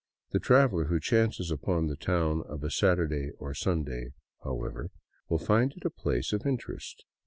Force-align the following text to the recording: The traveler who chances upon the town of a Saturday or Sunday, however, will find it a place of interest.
The 0.31 0.39
traveler 0.39 0.85
who 0.85 0.99
chances 0.99 1.51
upon 1.51 1.85
the 1.85 1.95
town 1.95 2.41
of 2.49 2.63
a 2.63 2.71
Saturday 2.71 3.29
or 3.37 3.53
Sunday, 3.53 4.13
however, 4.43 4.89
will 5.29 5.37
find 5.37 5.71
it 5.73 5.85
a 5.85 5.91
place 5.91 6.33
of 6.33 6.43
interest. 6.43 7.05